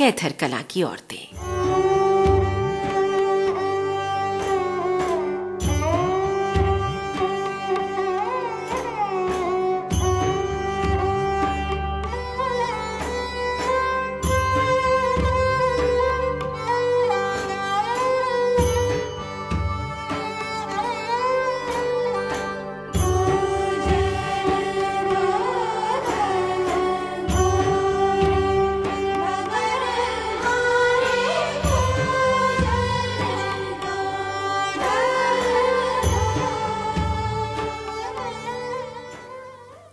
[0.00, 1.49] कैथर कला की औरतें।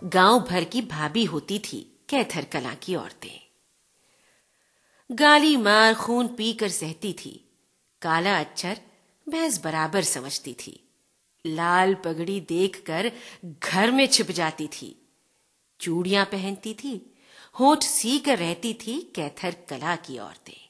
[0.07, 3.49] गाँव भर की भाभी होती थी कैथर कला की औरतें।
[5.11, 7.49] गाली मार खून पीकर सहती थी।
[8.01, 8.81] काला अक्षर
[9.29, 10.89] भैंस बराबर समझती थी।
[11.45, 13.11] लाल पगड़ी देखकर
[13.43, 15.09] घर में छिप जाती थी।
[15.81, 17.13] चूड़ियाँ पहनती थी,
[17.59, 20.69] होठ सी कर रहती थी कैथर कला की औरतें।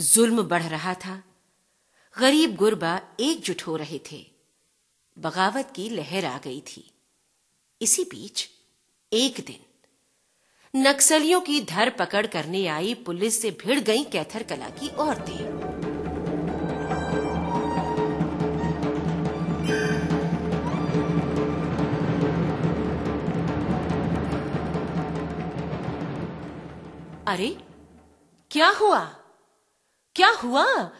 [0.00, 1.24] जुल्म बढ़ रहा था।
[2.18, 4.30] गरीब गुरबा एकजुट हो रहे थे।
[5.18, 6.90] बगावत की लहर आ गई थी।
[7.82, 8.48] इसी बीच,
[9.12, 9.60] एक दिन,
[10.76, 15.44] नक्सलियों की धर पकड़ करने आई पुलिस से भिड़ गई कैथर कला की औरतें।
[27.26, 27.56] अरे,
[28.50, 29.04] क्या हुआ?
[30.14, 30.90] क्या हुआ?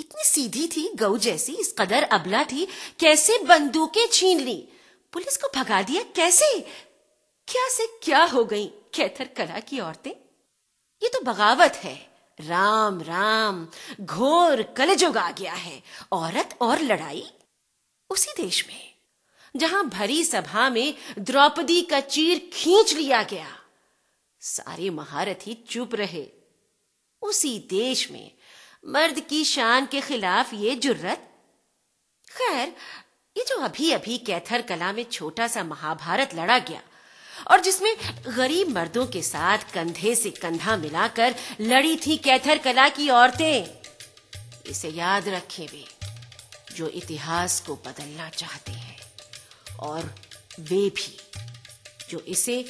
[0.00, 2.68] इतनी सीधी थी, गऊ जैसी, इस कदर अबला थी,
[3.00, 4.68] कैसे बंदूकें छीन ली?
[5.12, 6.02] पुलिस को भगा दिया?
[6.02, 6.60] कैसे?
[7.48, 8.66] क्या से क्या हो गई?
[8.66, 10.10] कैथर कला की औरतें?
[11.02, 13.68] ये तो बगावत है। राम राम,
[14.00, 17.30] घोर कलजुग आ गया है। औरत और लड़ाई?
[18.10, 18.94] उसी देश में,
[19.56, 23.58] जहाँ भरी सभा में द्रौपदी का चीर खींच लिया गया।
[24.40, 26.28] सारे महारथी चुप रहे।
[27.22, 28.30] उसी देश में,
[28.86, 31.28] मर्द की शान के खिलाफ ये जुर्रत?
[32.28, 32.76] खैर
[33.36, 36.80] ये जो अभी अभी कैथर कला में छोटा सा महाभारत लड़ा गया
[37.50, 37.96] और जिसमें
[38.36, 43.64] गरीब मर्दों के साथ कंधे से कंधा मिलाकर लड़ी थी कैथर कला की औरतें।
[44.66, 45.84] इसे याद रखें वे,
[46.76, 48.98] जो इतिहास को बदलना चाहते हैं।
[49.80, 50.14] और
[50.60, 51.18] वे भी,
[52.10, 52.62] जो इसे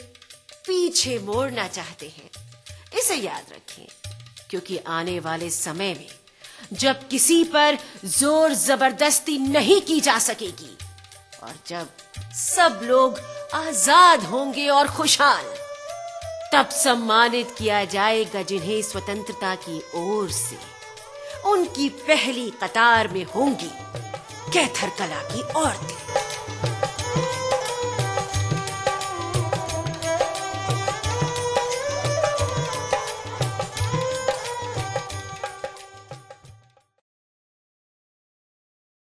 [0.66, 2.30] पीछे मोड़ना चाहते हैं।
[2.98, 3.86] इसे याद रखें,
[4.50, 6.08] क्योंकि आने वाले समय में
[6.72, 10.76] जब किसी पर ज़ोर ज़बरदस्ती नहीं की जा सकेगी।
[11.42, 11.88] और जब
[12.34, 13.20] सब लोग
[13.54, 15.44] आज़ाद होंगे और खुशहाल,
[16.54, 20.58] तब सम्मानित किया जाएगा जिन्हें स्वतंत्रता की ओर से
[21.50, 23.70] उनकी पहली कतार में होंगी,
[24.52, 26.21] कैथर कला की औरतें।